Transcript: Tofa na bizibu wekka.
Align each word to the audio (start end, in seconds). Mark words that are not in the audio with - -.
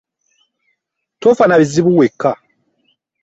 Tofa 1.21 1.45
na 1.47 1.59
bizibu 1.59 1.91
wekka. 1.99 2.31